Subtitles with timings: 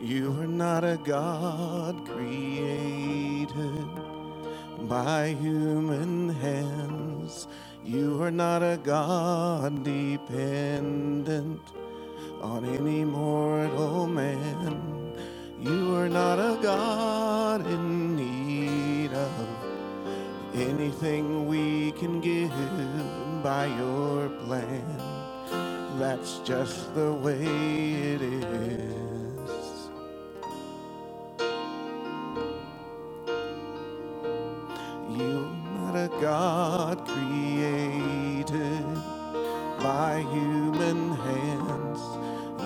[0.00, 3.88] You are not a God created
[4.88, 7.48] by human hands.
[7.84, 11.60] You are not a God dependent
[12.42, 15.14] on any mortal man.
[15.60, 19.48] You are not a God in need of
[20.54, 22.52] anything we can give
[23.42, 24.86] by your plan.
[25.98, 29.27] That's just the way it is.
[36.28, 38.84] God created
[39.80, 42.00] by human hands.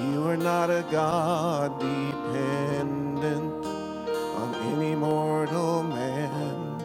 [0.05, 3.65] You are not a God dependent
[4.43, 6.83] on any mortal man.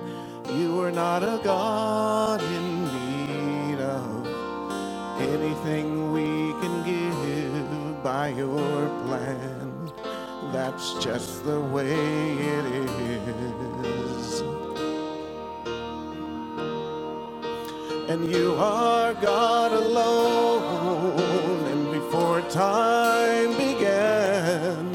[0.53, 4.27] You are not a God in need of
[5.19, 6.27] anything we
[6.61, 9.91] can give by your plan.
[10.53, 11.95] That's just the way
[12.55, 12.65] it
[13.85, 14.66] is.
[18.07, 21.19] And you are God alone.
[21.65, 24.93] And before time began,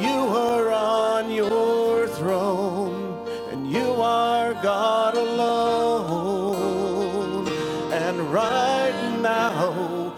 [0.00, 6.28] you are on your throne, and you are God alone.
[7.92, 10.14] And right now,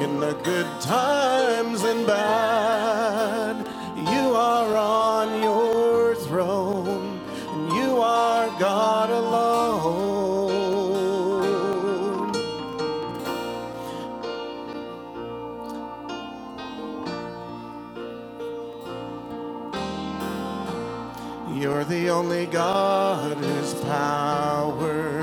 [0.00, 3.64] in the good times and bad,
[3.96, 9.43] you are on your throne, and you are God alone.
[21.54, 25.22] You're the only God whose power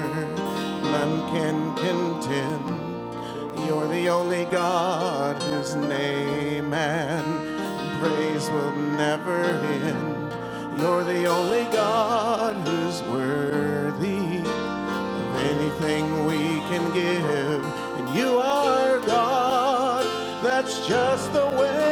[0.82, 3.68] none can contend.
[3.68, 10.80] You're the only God whose name and praise will never end.
[10.80, 17.66] You're the only God who's worthy of anything we can give.
[18.00, 20.06] And you are God,
[20.42, 21.91] that's just the way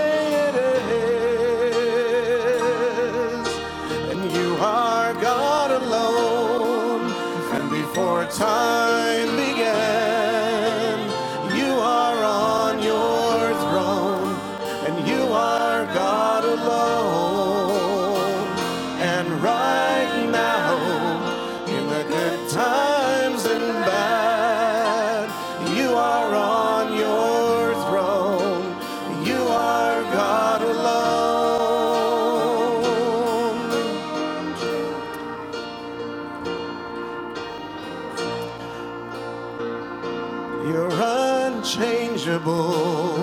[40.69, 43.17] You're unchangeable,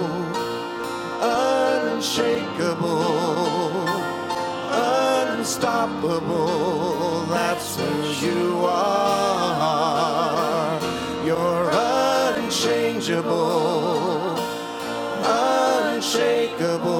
[1.23, 3.07] unshakable,
[4.73, 6.17] unstoppable.
[7.27, 7.85] That's who
[8.27, 10.81] you are.
[11.25, 14.35] You're unchangeable,
[15.23, 16.96] unshakable,